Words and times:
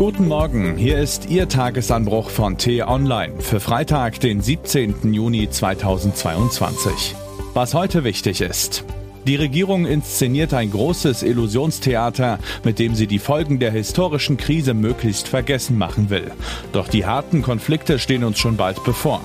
Guten 0.00 0.28
Morgen, 0.28 0.78
hier 0.78 0.96
ist 0.98 1.28
Ihr 1.28 1.46
Tagesanbruch 1.46 2.30
von 2.30 2.56
T-Online 2.56 3.34
für 3.38 3.60
Freitag, 3.60 4.18
den 4.20 4.40
17. 4.40 5.12
Juni 5.12 5.50
2022. 5.50 7.14
Was 7.52 7.74
heute 7.74 8.02
wichtig 8.02 8.40
ist. 8.40 8.82
Die 9.26 9.36
Regierung 9.36 9.84
inszeniert 9.84 10.54
ein 10.54 10.70
großes 10.70 11.22
Illusionstheater, 11.22 12.38
mit 12.64 12.78
dem 12.78 12.94
sie 12.94 13.06
die 13.06 13.18
Folgen 13.18 13.58
der 13.58 13.72
historischen 13.72 14.38
Krise 14.38 14.72
möglichst 14.72 15.28
vergessen 15.28 15.76
machen 15.76 16.08
will. 16.08 16.30
Doch 16.72 16.88
die 16.88 17.04
harten 17.04 17.42
Konflikte 17.42 17.98
stehen 17.98 18.24
uns 18.24 18.38
schon 18.38 18.56
bald 18.56 18.82
bevor. 18.84 19.20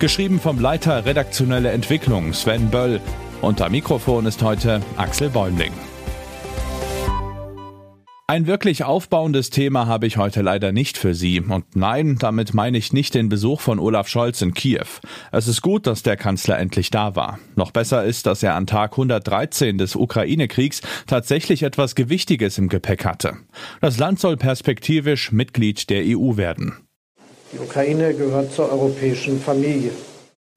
Geschrieben 0.00 0.40
vom 0.40 0.58
Leiter 0.58 1.04
redaktionelle 1.04 1.70
Entwicklung 1.70 2.32
Sven 2.32 2.70
Böll. 2.70 3.00
Unter 3.40 3.68
Mikrofon 3.70 4.26
ist 4.26 4.42
heute 4.42 4.80
Axel 4.96 5.30
Bäumling. 5.30 5.74
Ein 8.30 8.46
wirklich 8.46 8.84
aufbauendes 8.84 9.48
Thema 9.48 9.86
habe 9.86 10.06
ich 10.06 10.18
heute 10.18 10.42
leider 10.42 10.70
nicht 10.70 10.98
für 10.98 11.14
Sie. 11.14 11.40
Und 11.40 11.64
nein, 11.74 12.16
damit 12.20 12.52
meine 12.52 12.76
ich 12.76 12.92
nicht 12.92 13.14
den 13.14 13.30
Besuch 13.30 13.62
von 13.62 13.78
Olaf 13.78 14.06
Scholz 14.06 14.42
in 14.42 14.52
Kiew. 14.52 14.84
Es 15.32 15.48
ist 15.48 15.62
gut, 15.62 15.86
dass 15.86 16.02
der 16.02 16.18
Kanzler 16.18 16.58
endlich 16.58 16.90
da 16.90 17.16
war. 17.16 17.38
Noch 17.56 17.70
besser 17.70 18.04
ist, 18.04 18.26
dass 18.26 18.42
er 18.42 18.54
an 18.54 18.66
Tag 18.66 18.92
113 18.92 19.78
des 19.78 19.96
Ukraine-Kriegs 19.96 20.82
tatsächlich 21.06 21.62
etwas 21.62 21.94
Gewichtiges 21.94 22.58
im 22.58 22.68
Gepäck 22.68 23.06
hatte. 23.06 23.32
Das 23.80 23.96
Land 23.96 24.20
soll 24.20 24.36
perspektivisch 24.36 25.32
Mitglied 25.32 25.88
der 25.88 26.02
EU 26.04 26.36
werden. 26.36 26.74
Die 27.54 27.58
Ukraine 27.58 28.12
gehört 28.12 28.52
zur 28.52 28.70
europäischen 28.70 29.40
Familie. 29.40 29.92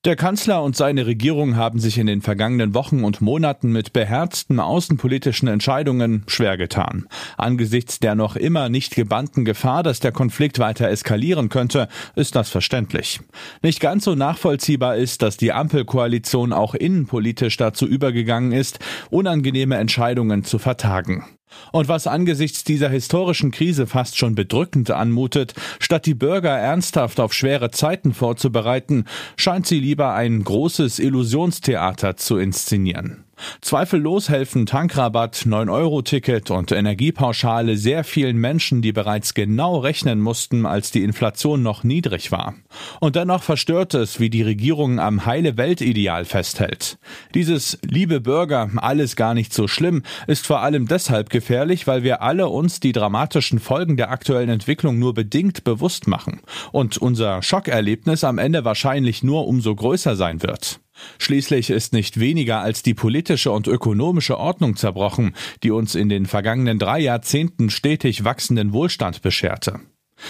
Der 0.03 0.15
Kanzler 0.15 0.63
und 0.63 0.75
seine 0.75 1.05
Regierung 1.05 1.57
haben 1.57 1.77
sich 1.77 1.99
in 1.99 2.07
den 2.07 2.23
vergangenen 2.23 2.73
Wochen 2.73 3.03
und 3.03 3.21
Monaten 3.21 3.71
mit 3.71 3.93
beherzten 3.93 4.59
außenpolitischen 4.59 5.47
Entscheidungen 5.47 6.23
schwer 6.25 6.57
getan. 6.57 7.05
Angesichts 7.37 7.99
der 7.99 8.15
noch 8.15 8.35
immer 8.35 8.67
nicht 8.67 8.95
gebannten 8.95 9.45
Gefahr, 9.45 9.83
dass 9.83 9.99
der 9.99 10.11
Konflikt 10.11 10.57
weiter 10.57 10.87
eskalieren 10.89 11.49
könnte, 11.49 11.87
ist 12.15 12.35
das 12.35 12.49
verständlich. 12.49 13.19
Nicht 13.61 13.79
ganz 13.79 14.05
so 14.05 14.15
nachvollziehbar 14.15 14.95
ist, 14.95 15.21
dass 15.21 15.37
die 15.37 15.51
Ampelkoalition 15.51 16.51
auch 16.51 16.73
innenpolitisch 16.73 17.57
dazu 17.57 17.85
übergegangen 17.85 18.53
ist, 18.53 18.79
unangenehme 19.11 19.77
Entscheidungen 19.77 20.43
zu 20.43 20.57
vertagen. 20.57 21.27
Und 21.71 21.87
was 21.87 22.07
angesichts 22.07 22.63
dieser 22.63 22.89
historischen 22.89 23.51
Krise 23.51 23.87
fast 23.87 24.17
schon 24.17 24.35
bedrückend 24.35 24.91
anmutet, 24.91 25.53
statt 25.79 26.05
die 26.05 26.13
Bürger 26.13 26.57
ernsthaft 26.57 27.19
auf 27.19 27.33
schwere 27.33 27.71
Zeiten 27.71 28.13
vorzubereiten, 28.13 29.05
scheint 29.37 29.67
sie 29.67 29.79
lieber 29.79 30.13
ein 30.13 30.43
großes 30.43 30.99
Illusionstheater 30.99 32.17
zu 32.17 32.37
inszenieren. 32.37 33.25
Zweifellos 33.61 34.29
helfen 34.29 34.65
Tankrabatt, 34.65 35.45
9-Euro-Ticket 35.45 36.51
und 36.51 36.71
Energiepauschale 36.71 37.77
sehr 37.77 38.03
vielen 38.03 38.37
Menschen, 38.37 38.81
die 38.81 38.91
bereits 38.91 39.33
genau 39.33 39.77
rechnen 39.77 40.19
mussten, 40.19 40.65
als 40.65 40.91
die 40.91 41.03
Inflation 41.03 41.63
noch 41.63 41.83
niedrig 41.83 42.31
war. 42.31 42.55
Und 42.99 43.15
dennoch 43.15 43.43
verstört 43.43 43.93
es, 43.93 44.19
wie 44.19 44.29
die 44.29 44.41
Regierung 44.41 44.99
am 44.99 45.25
heile 45.25 45.57
Weltideal 45.57 46.25
festhält. 46.25 46.97
Dieses 47.33 47.79
liebe 47.83 48.19
Bürger, 48.19 48.69
alles 48.77 49.15
gar 49.15 49.33
nicht 49.33 49.53
so 49.53 49.67
schlimm, 49.67 50.03
ist 50.27 50.45
vor 50.45 50.61
allem 50.61 50.87
deshalb 50.87 51.29
gefährlich, 51.29 51.87
weil 51.87 52.03
wir 52.03 52.21
alle 52.21 52.49
uns 52.49 52.79
die 52.79 52.91
dramatischen 52.91 53.59
Folgen 53.59 53.97
der 53.97 54.11
aktuellen 54.11 54.49
Entwicklung 54.49 54.99
nur 54.99 55.13
bedingt 55.13 55.63
bewusst 55.63 56.07
machen 56.07 56.41
und 56.71 56.97
unser 56.97 57.41
Schockerlebnis 57.41 58.23
am 58.23 58.37
Ende 58.37 58.65
wahrscheinlich 58.65 59.23
nur 59.23 59.47
umso 59.47 59.75
größer 59.75 60.15
sein 60.15 60.43
wird. 60.43 60.80
Schließlich 61.19 61.69
ist 61.69 61.93
nicht 61.93 62.19
weniger 62.19 62.61
als 62.61 62.83
die 62.83 62.93
politische 62.93 63.51
und 63.51 63.67
ökonomische 63.67 64.37
Ordnung 64.37 64.75
zerbrochen, 64.75 65.35
die 65.63 65.71
uns 65.71 65.95
in 65.95 66.09
den 66.09 66.25
vergangenen 66.25 66.79
drei 66.79 66.99
Jahrzehnten 66.99 67.69
stetig 67.69 68.23
wachsenden 68.23 68.73
Wohlstand 68.73 69.21
bescherte. 69.21 69.79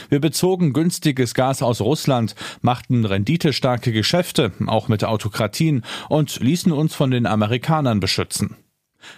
Wir 0.09 0.19
bezogen 0.19 0.73
günstiges 0.73 1.33
Gas 1.33 1.61
aus 1.61 1.81
Russland, 1.81 2.35
machten 2.61 3.05
renditestarke 3.05 3.91
Geschäfte, 3.91 4.51
auch 4.67 4.87
mit 4.87 5.03
Autokratien, 5.03 5.83
und 6.09 6.39
ließen 6.39 6.71
uns 6.71 6.95
von 6.95 7.11
den 7.11 7.25
Amerikanern 7.25 7.99
beschützen. 7.99 8.55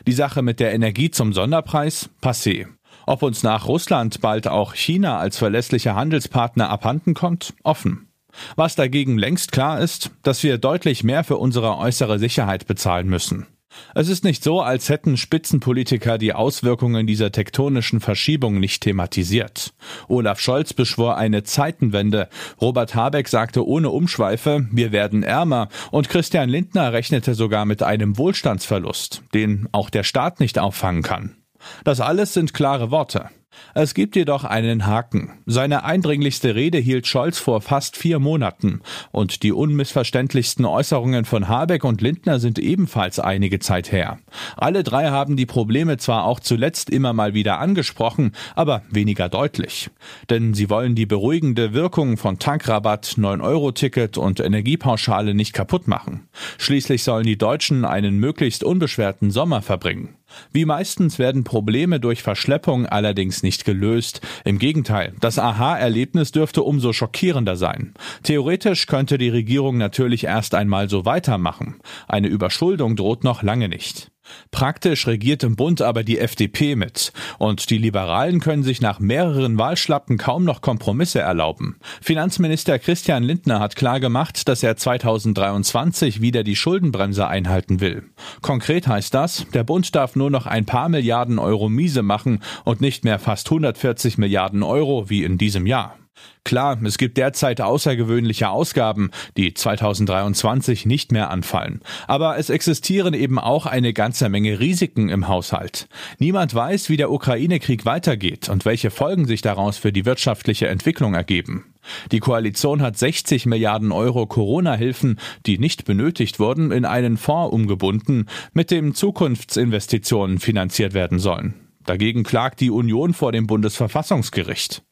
Die 0.08 0.14
Sache 0.14 0.42
mit 0.42 0.60
der 0.60 0.74
Energie 0.74 1.12
zum 1.12 1.34
Sonderpreis? 1.34 2.10
Passé. 2.22 2.68
Ob 3.06 3.22
uns 3.22 3.44
nach 3.44 3.68
Russland 3.68 4.22
bald 4.22 4.48
auch 4.48 4.76
China 4.76 5.18
als 5.18 5.38
verlässlicher 5.38 5.96
Handelspartner 5.96 6.70
abhanden 6.70 7.14
kommt? 7.14 7.54
Offen. 7.64 8.08
Was 8.56 8.76
dagegen 8.76 9.18
längst 9.18 9.52
klar 9.52 9.80
ist, 9.80 10.12
dass 10.24 10.44
wir 10.44 10.58
deutlich 10.58 11.04
mehr 11.04 11.24
für 11.24 11.38
unsere 11.38 11.78
äußere 11.78 12.20
Sicherheit 12.20 12.68
bezahlen 12.68 13.08
müssen. 13.08 13.48
Es 13.96 14.10
ist 14.10 14.24
nicht 14.24 14.44
so, 14.44 14.62
als 14.62 14.90
hätten 14.90 15.18
Spitzenpolitiker 15.18 16.18
die 16.18 16.34
Auswirkungen 16.34 17.08
dieser 17.08 17.32
tektonischen 17.32 18.00
Verschiebung 18.00 18.60
nicht 18.60 18.84
thematisiert. 18.84 19.74
Olaf 20.08 20.40
Scholz 20.40 20.74
beschwor 20.74 21.18
eine 21.18 21.44
Zeitenwende, 21.44 22.30
Robert 22.62 22.96
Habeck 22.96 23.28
sagte 23.28 23.66
ohne 23.66 23.90
Umschweife, 23.90 24.68
wir 24.72 24.92
werden 24.92 25.24
ärmer, 25.24 25.70
und 25.92 26.10
Christian 26.10 26.50
Lindner 26.50 26.94
rechnete 26.94 27.34
sogar 27.34 27.66
mit 27.66 27.84
einem 27.84 28.18
Wohlstandsverlust, 28.18 29.24
den 29.34 29.68
auch 29.72 29.90
der 29.90 30.04
Staat 30.04 30.40
nicht 30.40 30.60
auffangen 30.60 31.02
kann. 31.02 31.36
Das 31.84 32.00
alles 32.00 32.34
sind 32.34 32.54
klare 32.54 32.92
Worte. 32.92 33.30
Es 33.74 33.94
gibt 33.94 34.16
jedoch 34.16 34.44
einen 34.44 34.86
Haken. 34.86 35.40
Seine 35.46 35.84
eindringlichste 35.84 36.56
Rede 36.56 36.78
hielt 36.78 37.08
Scholz 37.08 37.40
vor 37.40 37.62
fast 37.62 37.98
vier 37.98 38.20
Monaten. 38.20 38.82
Und 39.12 39.44
die 39.44 39.52
unmissverständlichsten 39.52 40.66
Äußerungen 40.66 41.26
von 41.26 41.48
Habeck 41.48 41.84
und 41.84 42.02
Lindner 42.02 42.40
sind 42.40 42.60
ebenfalls 42.60 43.20
einige 43.20 43.60
Zeit 43.60 43.92
her. 43.92 44.20
Alle 44.58 44.84
drei 44.84 45.10
haben 45.10 45.38
die 45.38 45.46
Probleme 45.46 45.98
zwar 45.98 46.26
auch 46.26 46.40
zuletzt 46.40 46.90
immer 46.90 47.14
mal 47.14 47.34
wieder 47.34 47.60
angesprochen, 47.60 48.34
aber 48.56 48.84
weniger 48.90 49.30
deutlich. 49.30 49.90
Denn 50.30 50.54
sie 50.54 50.70
wollen 50.70 50.96
die 50.96 51.06
beruhigende 51.06 51.74
Wirkung 51.74 52.18
von 52.18 52.40
Tankrabatt, 52.40 53.16
9-Euro-Ticket 53.18 54.18
und 54.18 54.40
Energiepauschale 54.40 55.34
nicht 55.34 55.54
kaputt 55.54 55.88
machen. 55.88 56.28
Schließlich 56.58 57.04
sollen 57.04 57.26
die 57.26 57.38
Deutschen 57.38 57.86
einen 57.86 58.18
möglichst 58.18 58.64
unbeschwerten 58.64 59.32
Sommer 59.32 59.62
verbringen. 59.62 60.16
Wie 60.52 60.66
meistens 60.66 61.20
werden 61.20 61.44
Probleme 61.44 62.00
durch 62.00 62.24
Verschleppung 62.24 62.86
allerdings 62.86 63.43
nicht 63.44 63.66
gelöst. 63.66 64.22
Im 64.46 64.58
Gegenteil, 64.58 65.14
das 65.20 65.38
Aha-Erlebnis 65.38 66.32
dürfte 66.32 66.64
umso 66.64 66.94
schockierender 66.94 67.58
sein. 67.58 67.94
Theoretisch 68.24 68.88
könnte 68.88 69.18
die 69.18 69.30
Regierung 69.30 69.78
natürlich 69.78 70.24
erst 70.24 70.56
einmal 70.56 70.90
so 70.90 71.06
weitermachen. 71.06 71.82
Eine 72.08 72.28
Überschuldung 72.28 72.96
droht 72.96 73.24
noch 73.24 73.44
lange 73.44 73.68
nicht. 73.68 74.13
Praktisch 74.52 75.08
regiert 75.08 75.44
im 75.44 75.56
Bund 75.56 75.82
aber 75.82 76.04
die 76.04 76.20
FDP 76.20 76.76
mit. 76.76 77.12
Und 77.40 77.70
die 77.70 77.78
Liberalen 77.78 78.40
können 78.40 78.64
sich 78.64 78.82
nach 78.82 79.00
mehreren 79.00 79.58
Wahlschlappen 79.58 80.18
kaum 80.18 80.44
noch 80.44 80.62
Kompromisse 80.62 81.20
erlauben. 81.20 81.78
Finanzminister 82.02 82.80
Christian 82.80 83.24
Lindner 83.24 83.60
hat 83.60 83.76
klargemacht, 83.76 84.48
dass 84.48 84.64
er 84.64 84.78
2023 84.78 86.22
wieder 86.22 86.44
die 86.44 86.56
Schuldenbremse 86.56 87.28
einhalten 87.28 87.80
will. 87.80 88.04
Konkret 88.42 88.88
heißt 88.88 89.14
das, 89.14 89.46
der 89.54 89.64
Bund 89.64 89.96
darf 89.96 90.16
nur 90.16 90.30
noch 90.30 90.46
ein 90.46 90.66
paar 90.66 90.90
Milliarden 90.90 91.40
Euro 91.40 91.70
miese 91.70 92.04
machen 92.04 92.40
und 92.64 92.82
nicht 92.82 93.04
mehr 93.04 93.20
fast 93.20 93.48
140 93.48 94.18
Milliarden 94.18 94.64
Euro 94.64 95.10
wie 95.10 95.24
in 95.24 95.38
diesem 95.38 95.66
Jahr. 95.66 95.98
Klar, 96.46 96.78
es 96.84 96.98
gibt 96.98 97.18
derzeit 97.18 97.62
außergewöhnliche 97.62 98.50
Ausgaben, 98.50 99.12
die 99.38 99.54
2023 99.54 100.86
nicht 100.86 101.12
mehr 101.12 101.32
anfallen. 101.32 101.80
Aber 102.08 102.38
es 102.38 102.50
existieren 102.50 103.14
eben 103.14 103.40
auch 103.40 103.66
eine 103.66 103.94
ganze 103.94 104.28
Menge 104.28 104.60
Risiken 104.60 105.10
im 105.10 105.28
Haushalt. 105.28 105.88
Niemand 106.20 106.54
weiß, 106.54 106.90
wie 106.90 106.98
der 106.98 107.12
Ukraine-Krieg 107.12 107.86
weitergeht 107.86 108.50
und 108.50 108.66
welche 108.66 108.92
Folgen 108.92 109.26
sich 109.26 109.42
daraus 109.42 109.78
für 109.78 109.94
die 109.94 110.06
wirtschaftliche 110.06 110.68
Entwicklung 110.68 111.14
ergeben. 111.14 111.74
Die 112.12 112.20
Koalition 112.20 112.82
hat 112.82 112.98
60 112.98 113.46
Milliarden 113.46 113.92
Euro 113.92 114.26
Corona-Hilfen, 114.26 115.20
die 115.46 115.58
nicht 115.58 115.86
benötigt 115.86 116.40
wurden, 116.40 116.72
in 116.72 116.86
einen 116.86 117.18
Fonds 117.18 117.54
umgebunden, 117.54 118.28
mit 118.54 118.70
dem 118.70 118.94
Zukunftsinvestitionen 118.94 120.40
finanziert 120.40 120.94
werden 120.94 121.20
sollen. 121.20 121.56
Dagegen 121.86 122.24
klagt 122.24 122.60
die 122.62 122.70
Union 122.70 123.14
vor 123.14 123.32
dem 123.32 123.48
Bundesverfassungsgericht. 123.48 124.84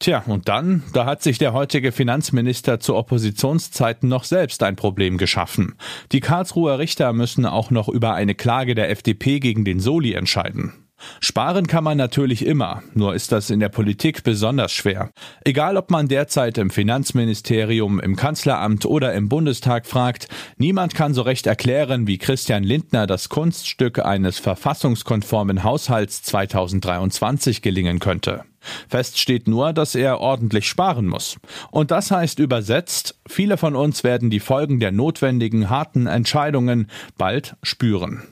Tja, 0.00 0.22
und 0.26 0.48
dann, 0.48 0.82
da 0.94 1.04
hat 1.04 1.22
sich 1.22 1.36
der 1.36 1.52
heutige 1.52 1.92
Finanzminister 1.92 2.80
zu 2.80 2.96
Oppositionszeiten 2.96 4.08
noch 4.08 4.24
selbst 4.24 4.62
ein 4.62 4.74
Problem 4.74 5.18
geschaffen. 5.18 5.74
Die 6.12 6.20
Karlsruher 6.20 6.78
Richter 6.78 7.12
müssen 7.12 7.44
auch 7.44 7.70
noch 7.70 7.86
über 7.86 8.14
eine 8.14 8.34
Klage 8.34 8.74
der 8.74 8.88
FDP 8.88 9.40
gegen 9.40 9.66
den 9.66 9.78
Soli 9.78 10.14
entscheiden. 10.14 10.72
Sparen 11.20 11.66
kann 11.66 11.84
man 11.84 11.98
natürlich 11.98 12.46
immer, 12.46 12.82
nur 12.94 13.14
ist 13.14 13.30
das 13.30 13.50
in 13.50 13.60
der 13.60 13.68
Politik 13.68 14.22
besonders 14.22 14.72
schwer. 14.72 15.10
Egal 15.44 15.76
ob 15.76 15.90
man 15.90 16.08
derzeit 16.08 16.56
im 16.56 16.70
Finanzministerium, 16.70 18.00
im 18.00 18.16
Kanzleramt 18.16 18.86
oder 18.86 19.12
im 19.12 19.28
Bundestag 19.28 19.86
fragt, 19.86 20.28
niemand 20.56 20.94
kann 20.94 21.12
so 21.12 21.20
recht 21.20 21.46
erklären, 21.46 22.06
wie 22.06 22.16
Christian 22.16 22.64
Lindner 22.64 23.06
das 23.06 23.28
Kunststück 23.28 23.98
eines 23.98 24.38
verfassungskonformen 24.38 25.62
Haushalts 25.62 26.22
2023 26.22 27.60
gelingen 27.60 27.98
könnte. 27.98 28.44
Fest 28.88 29.18
steht 29.18 29.48
nur, 29.48 29.72
dass 29.72 29.94
er 29.94 30.20
ordentlich 30.20 30.68
sparen 30.68 31.06
muss. 31.06 31.36
Und 31.70 31.90
das 31.90 32.10
heißt 32.10 32.38
übersetzt, 32.38 33.18
viele 33.28 33.56
von 33.56 33.76
uns 33.76 34.04
werden 34.04 34.30
die 34.30 34.40
Folgen 34.40 34.80
der 34.80 34.92
notwendigen 34.92 35.70
harten 35.70 36.06
Entscheidungen 36.06 36.88
bald 37.16 37.56
spüren. 37.62 38.22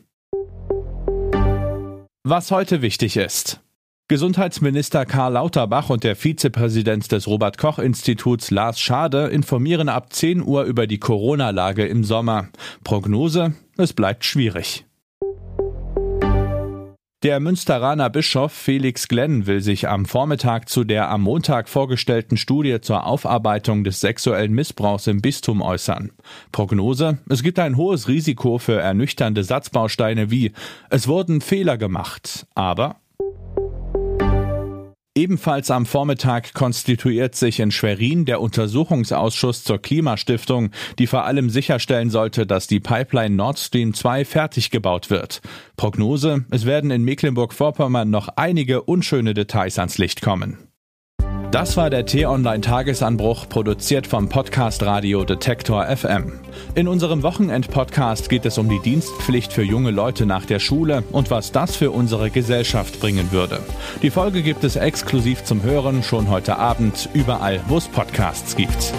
Was 2.24 2.50
heute 2.50 2.82
wichtig 2.82 3.16
ist. 3.16 3.60
Gesundheitsminister 4.10 5.04
Karl 5.04 5.34
Lauterbach 5.34 5.90
und 5.90 6.02
der 6.02 6.16
Vizepräsident 6.16 7.12
des 7.12 7.26
Robert 7.26 7.58
Koch 7.58 7.78
Instituts 7.78 8.50
Lars 8.50 8.80
Schade 8.80 9.26
informieren 9.26 9.90
ab 9.90 10.14
10 10.14 10.42
Uhr 10.42 10.64
über 10.64 10.86
die 10.86 10.98
Corona-Lage 10.98 11.86
im 11.86 12.04
Sommer. 12.04 12.48
Prognose, 12.84 13.52
es 13.76 13.92
bleibt 13.92 14.24
schwierig. 14.24 14.87
Der 17.28 17.40
Münsteraner 17.40 18.08
Bischof 18.08 18.54
Felix 18.54 19.06
Glenn 19.06 19.46
will 19.46 19.60
sich 19.60 19.86
am 19.86 20.06
Vormittag 20.06 20.70
zu 20.70 20.82
der 20.82 21.10
am 21.10 21.20
Montag 21.20 21.68
vorgestellten 21.68 22.38
Studie 22.38 22.80
zur 22.80 23.04
Aufarbeitung 23.04 23.84
des 23.84 24.00
sexuellen 24.00 24.54
Missbrauchs 24.54 25.06
im 25.08 25.20
Bistum 25.20 25.60
äußern. 25.60 26.12
Prognose, 26.52 27.18
es 27.28 27.42
gibt 27.42 27.58
ein 27.58 27.76
hohes 27.76 28.08
Risiko 28.08 28.56
für 28.56 28.80
ernüchternde 28.80 29.44
Satzbausteine 29.44 30.30
wie 30.30 30.52
es 30.88 31.06
wurden 31.06 31.42
Fehler 31.42 31.76
gemacht, 31.76 32.46
aber 32.54 32.96
Ebenfalls 35.18 35.72
am 35.72 35.84
Vormittag 35.84 36.54
konstituiert 36.54 37.34
sich 37.34 37.58
in 37.58 37.72
Schwerin 37.72 38.24
der 38.24 38.40
Untersuchungsausschuss 38.40 39.64
zur 39.64 39.82
Klimastiftung, 39.82 40.70
die 41.00 41.08
vor 41.08 41.24
allem 41.24 41.50
sicherstellen 41.50 42.08
sollte, 42.08 42.46
dass 42.46 42.68
die 42.68 42.78
Pipeline 42.78 43.34
Nord 43.34 43.58
Stream 43.58 43.94
2 43.94 44.24
fertig 44.24 44.70
gebaut 44.70 45.10
wird. 45.10 45.40
Prognose, 45.76 46.44
es 46.52 46.66
werden 46.66 46.92
in 46.92 47.02
Mecklenburg-Vorpommern 47.02 48.08
noch 48.08 48.28
einige 48.36 48.82
unschöne 48.82 49.34
Details 49.34 49.80
ans 49.80 49.98
Licht 49.98 50.22
kommen. 50.22 50.67
Das 51.50 51.78
war 51.78 51.88
der 51.88 52.04
T-Online-Tagesanbruch, 52.04 53.48
produziert 53.48 54.06
vom 54.06 54.28
Podcast 54.28 54.82
Radio 54.82 55.24
Detektor 55.24 55.86
FM. 55.86 56.40
In 56.74 56.86
unserem 56.86 57.22
Wochenend-Podcast 57.22 58.28
geht 58.28 58.44
es 58.44 58.58
um 58.58 58.68
die 58.68 58.80
Dienstpflicht 58.80 59.50
für 59.54 59.62
junge 59.62 59.90
Leute 59.90 60.26
nach 60.26 60.44
der 60.44 60.58
Schule 60.58 61.04
und 61.10 61.30
was 61.30 61.50
das 61.50 61.74
für 61.74 61.90
unsere 61.90 62.28
Gesellschaft 62.28 63.00
bringen 63.00 63.32
würde. 63.32 63.60
Die 64.02 64.10
Folge 64.10 64.42
gibt 64.42 64.62
es 64.62 64.76
exklusiv 64.76 65.42
zum 65.44 65.62
Hören 65.62 66.02
schon 66.02 66.28
heute 66.28 66.58
Abend 66.58 67.08
überall, 67.14 67.60
wo 67.66 67.78
es 67.78 67.88
Podcasts 67.88 68.54
gibt. 68.54 68.92